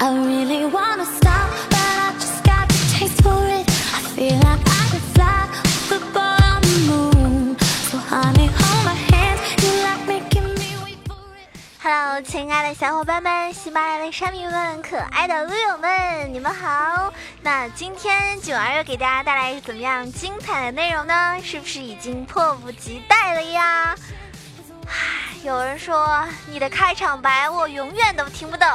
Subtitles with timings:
[0.00, 0.16] Hello，
[12.22, 17.12] 亲爱的小伙伴们，喜马拉雅的山民们，可爱的撸友们，你们好！
[17.42, 21.36] 那今天九儿又给大家带来怎么样精彩的内容呢？
[21.44, 23.94] 是不是已经迫不及待了呀？
[25.42, 26.06] 有人说
[26.50, 28.66] 你的开场白我永远都听不懂。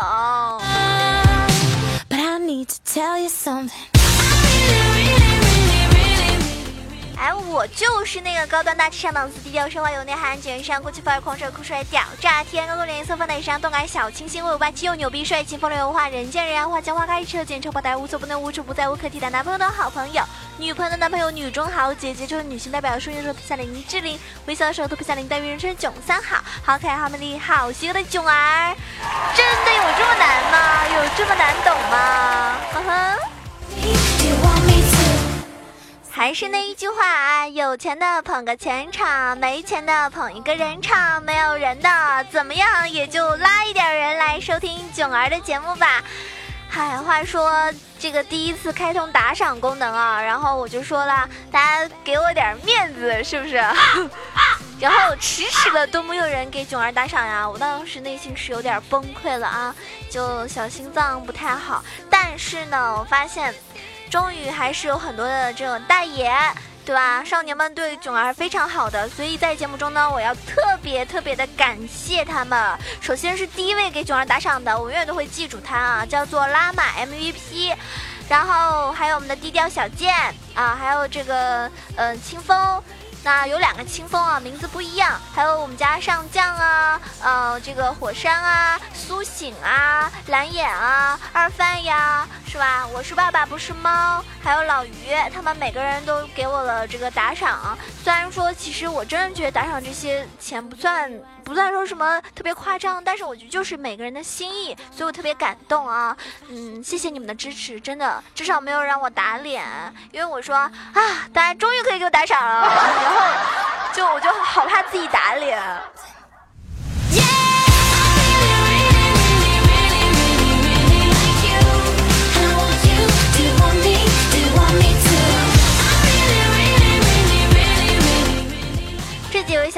[7.17, 20.23] 哎，我就是那个高端大气上档次、低调奢华有内涵、简约时尚、酷气范儿、狂帅酷帅屌炸天、高度脸色放在时尚、动感小清新、威武霸气又牛逼、帅气风流有化、人见人爱、花见花开、车见车爆胎、无所不能、无处不在、无可替代男朋友的好朋友、
[20.57, 28.75] 女朋友的男朋友、女中豪杰，杰出的女性代表，说一说脱下林志玲，微笑的时候脱下林黛玉，人称囧三好，好可爱、好美丽、好邪恶的囧儿，
[29.35, 30.87] 真的有这么难吗？
[30.89, 31.74] 有这么难懂
[36.25, 46.03] 还是那一句话啊，有钱的捧个钱场，没钱的捧一个人场，没有人的怎么样，也就拉一点人来收听囧儿的节目吧。
[46.67, 53.63] 嗨，话说这个第一次开通打赏功能啊，然后我就说了，大家给我点面子，是不是？
[54.81, 59.75] 然后迟迟的都没有人给囧儿打赏呀，我当时内心是有点崩溃了啊，
[60.09, 61.85] 就小心脏不太好。
[62.09, 63.53] 但是呢，我发现。
[64.09, 66.33] 终于还是有很多的这种代言，
[66.85, 67.23] 对吧？
[67.23, 72.77] 少年们对囧儿非常好的，所以在节目中呢，我要特别特别的感谢他们。
[73.01, 77.75] 首先是第一位给囧儿打赏的，我永远都会记住他啊，叫做拉玛 MVP。
[78.27, 80.11] 然后还有我们的低调小贱
[80.55, 82.81] 啊，还有这个嗯清风。
[83.25, 85.19] 那有两个清风啊，名字不一样。
[85.33, 92.85] 还有我们家上将啊，呃，这个火山啊，苏醒啊，蓝眼啊，二范呀，是吧？
[92.93, 94.23] 我是爸爸，不是猫。
[94.43, 94.93] 还有老于，
[95.33, 97.75] 他们每个人都给我了这个打赏。
[98.03, 101.11] 虽然说，其实我真的觉得打赏这些钱不算
[101.45, 106.17] 不算说什么特别夸张，但是我觉得就是每个人的心意，所以我特别感动啊。
[106.49, 109.63] 嗯，谢谢你们的支持，真的，至少没有让我打脸。
[110.11, 110.71] 因为我说啊，
[111.31, 115.61] 大家终于可以给我打赏了， 然后就我就好怕自己打脸。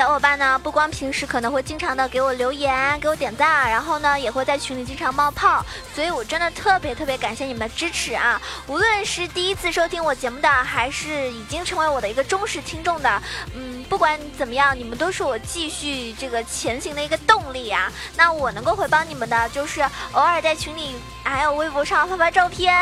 [0.08, 0.58] 小伙伴呢？
[0.64, 8.42] 不光平时可能会经常的给我留言、给我点赞，然后呢，也会在群里经常冒泡，所以我真的特别特别感谢你们的支持啊！
[8.68, 13.22] 无论是第一次收听我节目的，还是已经成为我的一个忠实听众的，
[13.54, 17.92] 嗯，不管怎么样，你们都是我继续这个前行的一个动力啊！
[18.16, 19.82] 那我能够回报你们的，就是
[20.14, 22.74] 偶尔在群里还有微博上发发照片，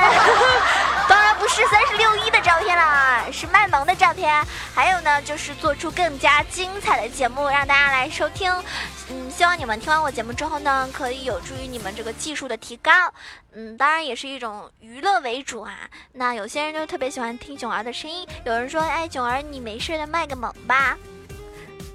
[1.10, 4.32] 当然不是三十六一的照片啦，是卖萌的照片。
[4.76, 6.36] 还有呢，就是做出更加。
[6.52, 8.52] 精彩的节目让大家来收听，
[9.10, 12.92] 嗯，希望你们听完我节目之后呢，可以有助于你们这个技术的提高，
[13.54, 15.90] 嗯，当然也是一种娱乐为主啊。
[16.12, 20.98] 那有些人就特别喜欢听囧儿的声音，有人说，哎，囧儿你没事的卖个萌吧。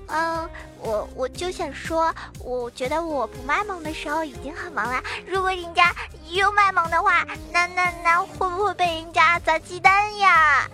[0.07, 0.49] 嗯，
[0.79, 5.95] 我我就想说，我觉得我不卖萌的时候已经很萌了，如果人家
[6.31, 10.67] 又卖萌的话，那那那会不会被人家砸鸡蛋呀？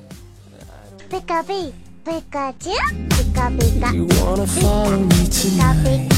[1.11, 1.75] 贝卡贝。
[2.07, 3.16] Pikachu, Pika Pika.
[3.37, 6.09] You wanna follow me tonight?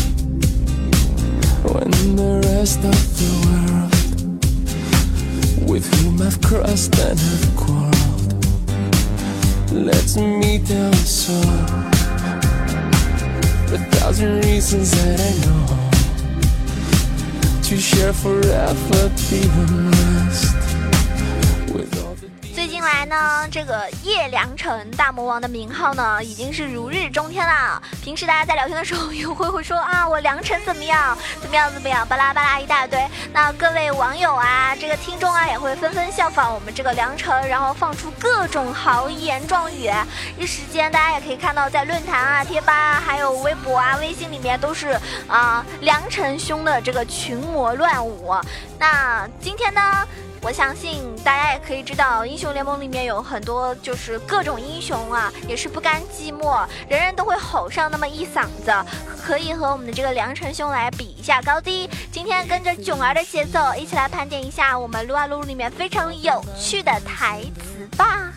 [1.65, 3.93] When the rest of the world,
[5.69, 8.35] with whom I've crossed and have quarreled,
[9.73, 11.65] let's meet down the shore.
[13.75, 15.67] A thousand reasons that I know
[17.65, 20.58] to share forever, be the with all.
[20.58, 20.58] 近来
[23.09, 27.83] 呢，这个叶良辰大魔王的名号呢，已经是如日中天了。
[28.03, 33.03] 平时大家在聊天的时候， 也会会说啊，我良辰怎么样，怎么样，怎么样，巴拉巴拉一大堆。
[33.33, 39.91] 那各位网友啊，这个听众啊，也会纷纷效仿我们这个良辰，然后放出各种豪言壮语。
[40.39, 48.35] 一时间，大家也可以看到，在论坛啊、贴吧啊，还有微博啊、微信里面，都是啊良辰兄的这个群魔乱舞。
[48.79, 50.07] 那今天呢？
[50.41, 58.73] 我相信大家也可以知道，英雄联盟里面有很多就是各种英雄啊，也是不甘寂寞，人人都会吼上那么一嗓子，
[59.23, 61.91] 可以和我们的这个良辰兄来比一下高低。
[62.13, 68.33] 今天跟着囧儿的节奏，一起来盘点一下我们撸啊撸里面非常有趣的台词吧。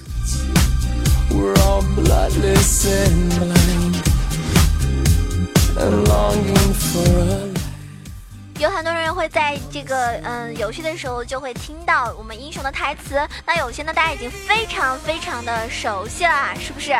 [8.61, 16.93] 有很多人会在这个嗯游戏的时候就会听到我们英雄的台词，那有些呢大家已经非常非常的熟悉了，是不是？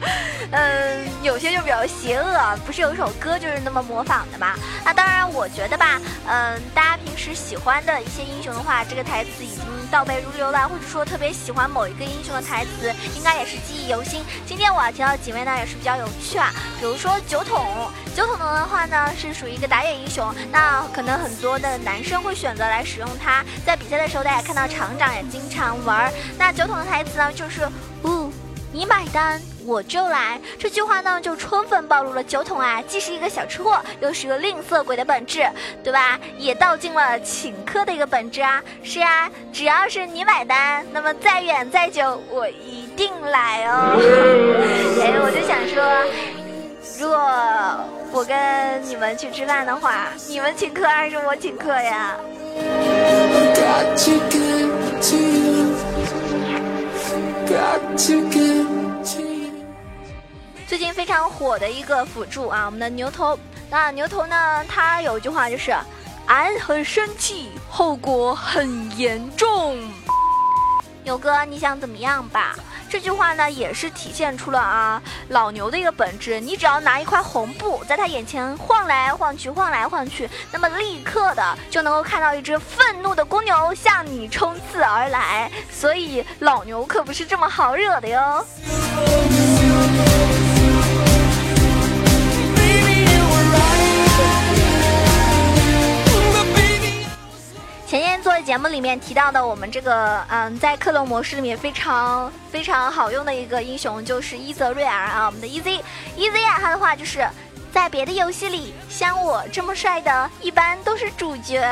[0.52, 4.54] 嗯，有些就比较邪恶，不是有一首歌就是那么模仿的吗？
[4.86, 14.24] 那当然，我觉得吧，嗯，大家平时喜欢的一些英雄的话，这个台词已经倒背如流了，或者说特别喜欢某一个英雄的台词，应该也是记忆犹新。
[14.46, 16.50] 今天我要提到几位呢，也是比较有趣啊，
[16.80, 26.10] 比如说酒桶，酒桶的话呢是属于一个打野英雄，那可能很多的男生会选择来使用它，在比赛的时候大家看到厂长也经常玩。
[26.38, 27.68] 那酒桶的台词呢就是，
[28.04, 28.32] 呜，
[28.72, 29.38] 你买单。
[29.64, 35.46] 我就来这句话呢，就充分暴露了酒桶啊，既是一个小吃货，又是一个吝啬鬼的本质，
[35.84, 36.18] 对吧？
[36.38, 38.62] 也道尽了请客的一个本质啊。
[38.82, 43.96] 是啊，只要是你买单，那么再远再久，我一定来哦。
[45.00, 45.82] 哎，我就想说，
[46.98, 47.18] 如果
[48.12, 52.16] 我跟你们去吃饭的话，你们请客还是我请客呀？
[60.72, 63.38] 最近非常火的一个辅助啊，我们的牛头。
[63.68, 65.70] 那牛头呢，他有一句话就是
[66.24, 69.76] “俺很生气，后果很严重”。
[71.04, 72.56] 牛哥，你想怎么样吧？
[72.88, 76.40] 这句话呢，也是体现出了啊老牛的一个本质。
[76.40, 85.52] 你只要拿一块红布在他眼前晃来晃去，晃来晃去，那么立刻的就能够看到一只愤怒的公牛向你冲刺而来。
[85.70, 88.46] 所以老牛可不是这么好惹的哟。
[98.52, 107.26] 节目里面提到的，我们这个嗯，在克隆模式里面非常非常好用的一个英雄就是伊泽瑞尔啊，我们的 EZ，EZ 啊，他的话就是
[107.72, 111.60] 在别的游戏里，像我这么帅的，一般都是主角。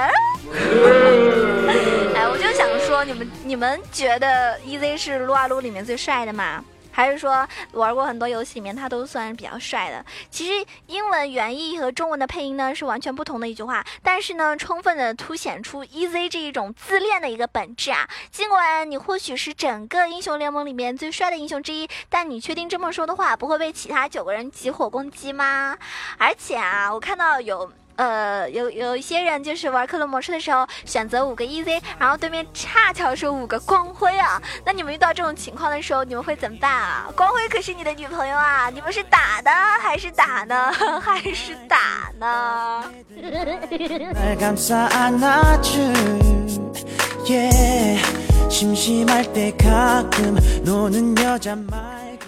[2.16, 6.64] 哎，我就想说，你们你们觉得 EZ 是撸啊撸里面最帅的吗？
[7.00, 10.04] 还是说玩过很多游戏里面，他都算是比较帅的。
[10.30, 18.06] 其实英文原意和中文的配音呢是完全不同的一句话，但是呢，充分的凸显出 EZ 这一种自恋的一个本质啊。
[18.30, 25.78] 尽管你或许是整个英雄联盟里面最帅的英雄之一，但你确定这么说的话不会被其他九个人集火攻击吗？
[26.18, 27.72] 而且啊，我看到有。
[27.96, 34.40] 呃，有有一些人就是玩克隆模式的时候选择五个 EZ，然后对面恰巧是五个光辉啊。
[34.64, 37.10] 那你们遇到这种情况的时候，你们会怎么办啊？
[37.14, 40.72] 光辉可是你的女朋友啊，你们是打的还是打呢？
[41.04, 42.84] 还是打呢？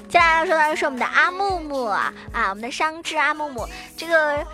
[0.09, 3.67] 接下来要说的是我们的阿木木啊，啊我们的商志阿木木
[3.97, 4.45] 这个。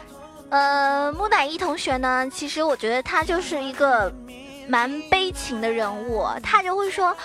[0.50, 2.28] 呃，木乃伊同学呢？
[2.32, 4.12] 其实我觉得他就是一个
[4.66, 7.16] 蛮悲情的人物，他就会说。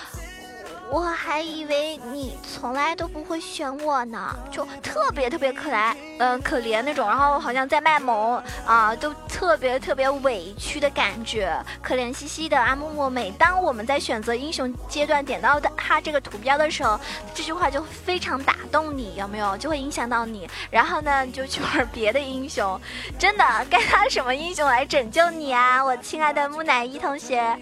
[0.89, 13.09] 我还以为你从来都不会选我呢，就特别特别可爱，嗯，可怜那种，然后好像在卖萌啊，都特别特别委屈的感觉，可怜兮兮的阿木木。
[13.09, 16.99] 每当我们在选择英雄阶段点到的他这个图标的时候，
[17.33, 19.57] 这句话就非常打动你，有没有？
[19.57, 22.79] 就会影响到你，然后呢，就去玩别的英雄。
[23.17, 27.57] 真的，该拿什么英雄来拯救你啊，我亲爱的木乃伊同学？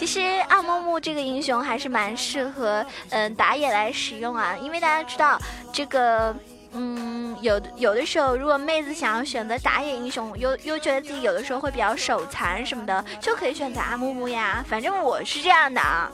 [0.00, 5.38] 其实阿木木这个英雄还是蛮适合嗯打野来使用啊，因为大家知道
[5.70, 6.34] 这个
[6.72, 14.64] 嗯有有的时候如果妹子想要选择打野英雄，又又觉得自己有的时候会比较手残什么的，就可以选择阿木木呀。
[14.66, 16.10] 反正我是这样的啊。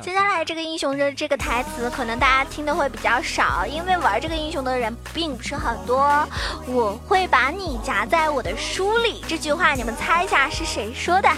[0.00, 6.26] 接下来这个英雄的这个台词，可能大家听的会比较少，因为玩这个英雄的人并不是很多。
[6.66, 11.28] 我会把你夹在我的书里，这句话你们猜一下是谁说的？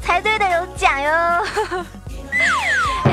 [0.00, 1.10] 猜对的有奖哟。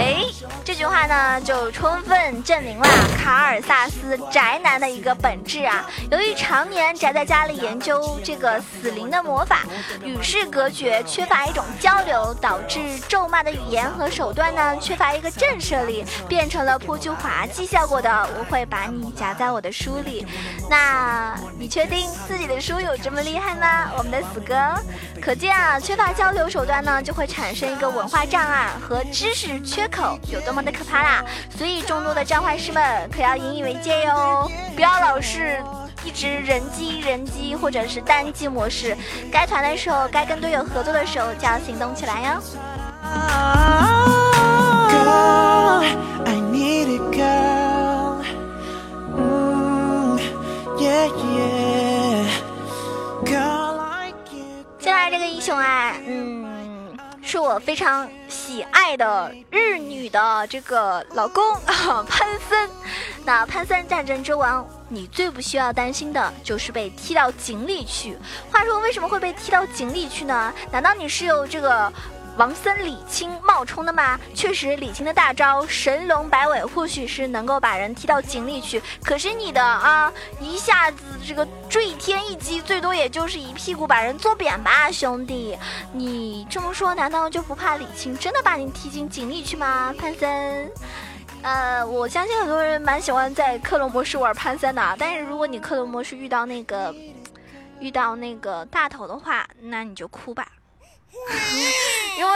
[0.08, 0.24] 哎，
[0.64, 2.88] 这句话呢，就充分证明了
[3.22, 5.86] 卡尔萨斯宅男的一个本质啊。
[6.10, 9.64] 由于常年宅在家里研究这个死灵的魔法，
[10.06, 18.30] 与世隔绝，缺乏一种交流，导致咒骂的语言和手段呢，缺乏一个震慑力，变成了颇具滑稽效果的。
[18.40, 20.26] 我会把你夹在我的书里。
[20.70, 23.92] 那你确定自己的书有这么厉害吗？
[23.98, 24.56] 我们的死哥，
[25.22, 29.86] 可见啊，缺乏交流手段呢，就会产生一个文化障碍和知识缺。
[29.97, 31.26] 口口有多么的可怕啦！
[31.58, 35.60] 所以众多的召唤师们可要引以为戒哟，不要老是
[36.06, 38.96] 一直人机人机或者是单机模式，
[39.32, 42.40] 该团的时候，该跟队友合作的时候就要行动起来哟。
[54.80, 56.46] 接下来这个英雄啊，嗯，
[57.28, 61.44] 是我非常喜爱的日女的这个老公
[62.08, 62.70] 潘森。
[63.26, 68.18] 那潘森战争之王，你最不需要担心的就是被踢到井里去。
[68.50, 70.54] 话说为什么会被踢到井里去呢？
[70.72, 71.92] 难道你是有这个？
[72.38, 74.20] 王森李青冒充的吗？
[74.36, 78.80] 确实，李青的大招神龙摆尾或许是能够把人踢到井里去。
[79.04, 85.58] 可是你的啊，一下子这个坠天一击，最多也就是一屁股把人坐扁吧，兄弟。
[85.92, 89.92] 你这么说，难道就不怕李青真的把你踢进井里去吗？
[89.98, 90.72] 潘森，
[91.42, 96.94] 呃，我相信很多人蛮喜欢在克隆模式玩潘森的，但是如果你克隆模式遇到那个
[97.80, 100.48] 遇到那个大头的话，那你就哭吧。
[102.18, 102.32] 因为，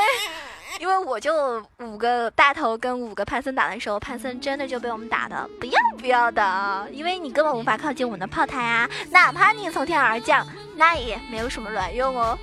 [0.79, 12.37] 因为我就五个大头跟五个潘森打的时候，潘森真的就被我们打的不要不要的，因为你根本无法靠近我们的炮台啊，哪怕你从天而降，那也没有什么卵用哦。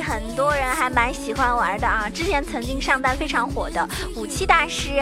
[0.00, 2.08] 很多人还蛮喜欢玩的啊！
[2.08, 5.00] 之前曾经上单非常火的武器大师。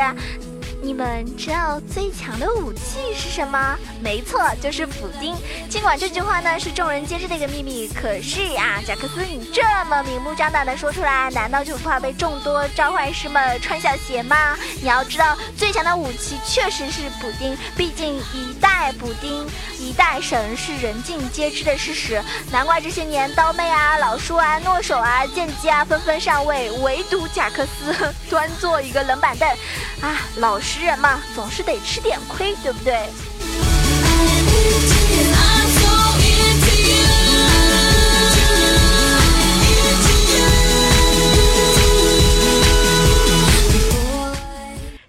[0.87, 3.77] 你们知道最强的武器是什么？
[4.01, 5.35] 没错，就是补丁。
[5.69, 14.57] 尽管这句话呢是众人皆知的一个秘密，可是呀，贾克斯你这么明目张胆的说出来，难道就不怕被众多召唤师们穿小鞋吗？
[14.81, 19.45] 你要知道，最强的武器确实是补丁，毕竟一代补丁，
[19.81, 22.23] 一代神是人尽皆知的事实。
[22.53, 29.49] 难怪这些年刀妹啊、老叔啊、诺手啊、剑姬啊纷纷上位，唯独贾克斯端坐一个冷板凳
[30.01, 30.76] 啊，老师。
[30.79, 33.09] 识人嘛，总是得吃点亏，对不对？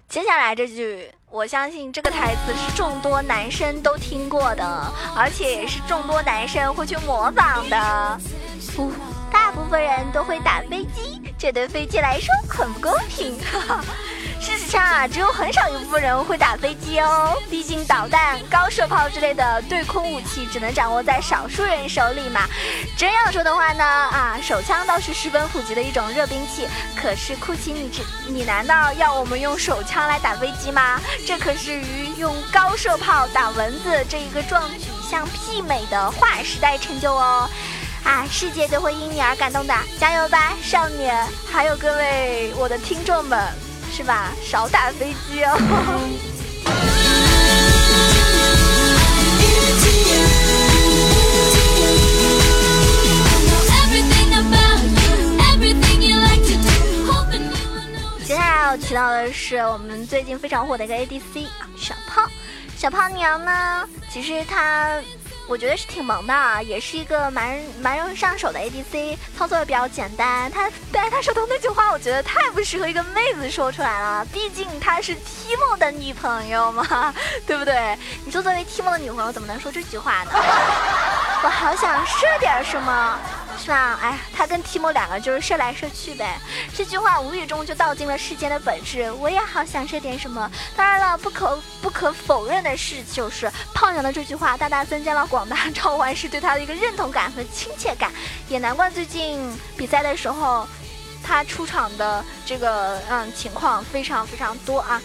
[0.08, 4.64] 接下来这句，我相信这个台词是众多男生都听过的，
[5.14, 8.20] 而且也是众多男生会去模仿的。
[8.74, 8.90] 不，
[9.30, 13.38] 大部分人都会打飞机，这对飞机来说很不公平。
[13.40, 13.84] 哈哈
[14.48, 17.36] 事实上啊，只有很少一部分人会打飞机哦。
[17.50, 22.40] 毕竟导弹、高射炮之类的对空武器只能掌握在少数人手里嘛。
[22.96, 26.66] 真要说的话呢，啊，手枪倒是十分普及的一种热兵器。
[26.96, 30.98] 可是酷奇，你这你难道要我们用手枪来打飞机吗？
[31.26, 37.46] 这可是与用高射炮打蚊子这一个壮举相媲美的划时代成就哦。
[38.02, 41.26] 啊，世界都会因你而感动的，加油吧，少年！
[41.52, 43.67] 还有各位我的听众们。
[43.98, 44.32] 是吧？
[44.40, 45.58] 少打飞机哦。
[58.24, 62.30] 接下来要提到的是我们最近非常火的一个 ADC 啊，小胖，
[62.76, 65.02] 小胖娘呢，其实她。
[65.48, 70.50] 我觉得是挺萌的，也是一个蛮蛮容易上手的 ADC，操作也比较简单。
[70.50, 77.14] 他但是他说的那句话，我觉得太不适合一个妹子说出来了，毕竟她是 Timo 的女朋友嘛，
[77.46, 77.96] 对不对？
[78.26, 80.30] 你说作为 Timo 的女朋友，怎么能说这句话呢？
[81.42, 83.18] 我好想射点什么。
[83.58, 83.98] 是吧？
[84.00, 86.38] 哎，他跟提莫两个就是射来射去呗。
[86.74, 89.10] 这句话无意中就道尽了世间的本质。
[89.12, 90.50] 我也好想射点什么。
[90.76, 98.10] 当然了，不可不可否认的是，就是胖娘的这句话大大增加了广大召唤师对他的一个认同感和亲切感。
[98.48, 99.40] 也难怪最近
[99.76, 100.66] 比赛的时候，
[101.22, 105.02] 他出场的这个嗯情况非常非常多啊。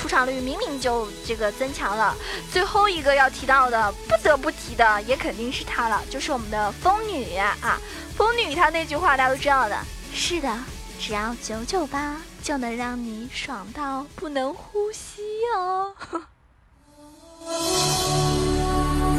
[0.00, 2.16] 出场率明明就这个增强了，
[2.50, 7.78] 最后一个要提到的，不得不提的也肯定是她了，就是我们的风女啊！
[8.16, 9.78] 风女她那句话大家都知道的，
[10.14, 10.58] 是的，
[10.98, 15.20] 只要九九八就能让你爽到不能呼吸
[15.54, 15.94] 哦。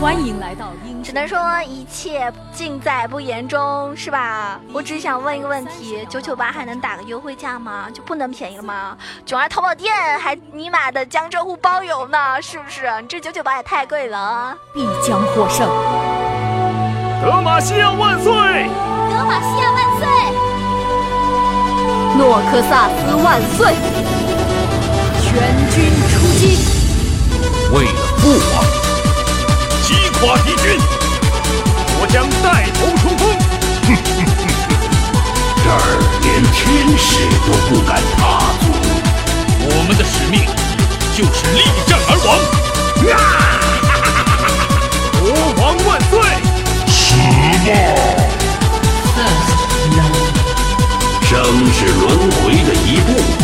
[0.02, 4.60] 欢迎来到英，只能说一切尽在不言中，是吧？
[4.74, 7.86] 我只想问一个问题：九九八还能打个优惠价吗？
[7.94, 8.98] 就不能便宜了吗？
[9.28, 12.90] 囧儿淘宝店还尼玛的江浙沪包邮呢，是不是？
[13.00, 14.58] 你这九九八也太贵了！
[14.74, 15.70] 必将获胜！
[17.22, 18.34] 德玛西亚万岁！
[18.34, 20.08] 德玛西亚万岁！
[22.18, 23.76] 诺克萨斯万岁！
[25.22, 26.58] 全军出击！
[27.72, 28.81] 为了父王！
[30.22, 30.78] 花旗军，
[32.00, 33.26] 我将带头冲锋。
[35.64, 36.62] 这儿连天
[36.96, 37.10] 使
[37.42, 38.22] 都不敢踏
[38.62, 38.64] 足。
[39.66, 40.46] 我们的使命
[41.18, 42.38] 就是力战而亡。
[43.12, 43.18] 啊！
[45.20, 45.24] 国
[45.58, 46.14] 王万岁！
[46.86, 47.18] 希
[47.66, 47.74] 望。
[51.26, 51.34] 生
[51.74, 53.10] 是轮回的一部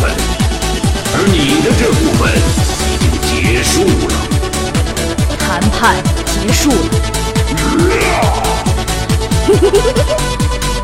[1.14, 2.22] 而你的这部分
[2.86, 3.74] 已经结束
[4.06, 4.14] 了。
[5.40, 6.27] 谈判。
[6.40, 6.76] 结束了。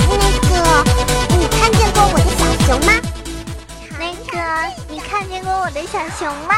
[0.09, 0.15] 那
[0.49, 0.53] 个，
[1.39, 2.93] 你看见过我的小熊吗？
[3.99, 4.35] 那个，
[4.89, 6.55] 你看见过我的小熊吗？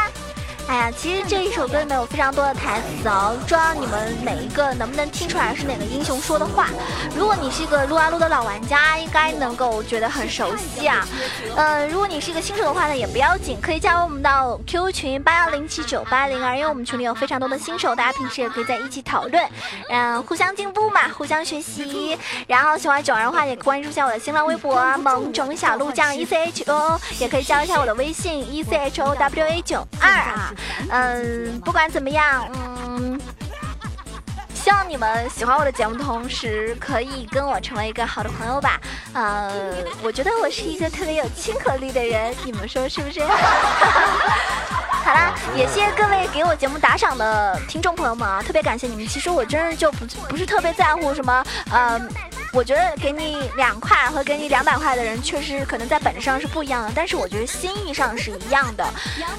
[0.68, 6.68] 哎呀，其实这一首歌里面有非常多的台词哦，不知道你们每一个能不能听出来是哪个英雄说的话？
[7.16, 11.06] 如果你是一个撸啊撸的老玩家，应该能够觉得很熟悉啊。
[11.54, 19.48] 呃，如果你是一个新手的话呢，也不要紧，可以加入我们到 QQ 群八幺零七九八零二，因为我们群里有非常多的新手，大家平时也可以在一起讨论，
[19.88, 22.18] 嗯，互相进步嘛，互相学习。
[22.48, 30.52] 然后喜欢九儿的话，也关注一下我的新浪微博萌种小鹿酱 E C H O，也可以加一下我的微信 E C H O W A 九二啊。
[30.90, 33.20] 嗯，不管怎么样，嗯，
[34.54, 38.80] 希望你们喜欢我的节目同时，可以跟我成为一个好的朋友吧。
[39.12, 39.52] 呃，
[40.02, 43.20] 我觉得我是一个特别有亲和力的人，你们说是不是？
[45.06, 49.06] 好啦，也谢谢各位给我节目打赏的听众朋友们啊，特别感谢你们。
[49.06, 52.00] 其实我真是就不不是特别在乎什么，呃。
[52.56, 58.88] 我觉得给你两块和给你两百块的人，确实可能在本质上是不一样的，但是我觉得心意上是一样的。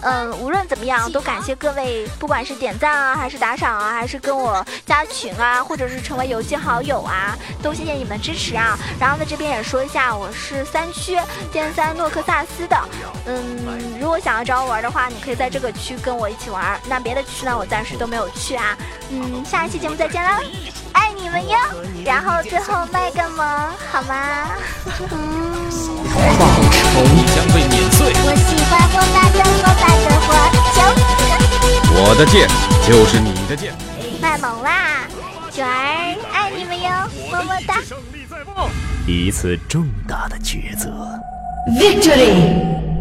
[0.02, 8.78] 嗯，无论怎么样，都感谢各位，不管是点赞啊，还是打赏啊，还是跟我加群啊，或者是成为游戏好友啊，都谢谢你们支持啊。
[9.00, 11.18] 然后在这边也说一下，我是三区
[11.52, 12.78] 剑三诺克萨斯的。
[13.26, 16.80] 嗯，如果想要找我玩的话，你可以在这个区跟我一起玩。
[16.88, 18.78] 那别的区呢，我暂时都没有去啊。
[19.10, 20.40] 嗯，下一期节目再见啦，
[21.28, 21.58] 你们哟。
[22.06, 23.46] 然后最后卖个萌，
[23.92, 24.48] 好吗？
[25.12, 25.68] 嗯。
[26.16, 27.04] 报仇
[27.36, 28.14] 将被碾碎。
[28.16, 30.28] 我喜欢火辣的火把的火
[30.72, 30.78] 球。
[32.00, 32.48] 我的剑
[32.88, 33.76] 就是你的剑。
[34.22, 35.06] 卖萌啦，
[35.52, 36.90] 九儿爱你们哟，
[37.30, 37.82] 么么哒。
[37.86, 38.70] 胜利在望，
[39.06, 40.90] 一次重大的抉择。
[41.78, 42.97] Victory。